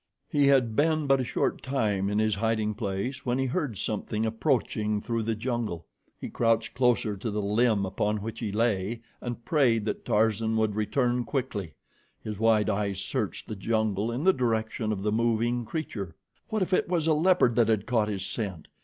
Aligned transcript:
He 0.27 0.47
had 0.47 0.75
been 0.75 1.05
but 1.05 1.19
a 1.21 1.23
short 1.23 1.61
time 1.61 2.09
in 2.09 2.17
his 2.17 2.33
hiding 2.33 2.73
place 2.73 3.23
when 3.23 3.37
he 3.37 3.45
heard 3.45 3.77
something 3.77 4.25
approaching 4.25 4.99
through 4.99 5.21
the 5.21 5.35
jungle. 5.35 5.85
He 6.19 6.27
crouched 6.27 6.73
closer 6.73 7.15
to 7.15 7.29
the 7.29 7.39
limb 7.39 7.85
upon 7.85 8.17
which 8.17 8.39
he 8.39 8.51
lay 8.51 9.01
and 9.21 9.45
prayed 9.45 9.85
that 9.85 10.03
Tarzan 10.03 10.57
would 10.57 10.73
return 10.73 11.23
quickly. 11.23 11.75
His 12.19 12.39
wide 12.39 12.67
eyes 12.67 12.99
searched 12.99 13.45
the 13.47 13.55
jungle 13.55 14.11
in 14.11 14.23
the 14.23 14.33
direction 14.33 14.91
of 14.91 15.03
the 15.03 15.11
moving 15.11 15.65
creature. 15.65 16.15
What 16.49 16.63
if 16.63 16.73
it 16.73 16.89
was 16.89 17.05
a 17.05 17.13
leopard 17.13 17.55
that 17.57 17.67
had 17.67 17.85
caught 17.85 18.07
his 18.07 18.25
scent! 18.25 18.69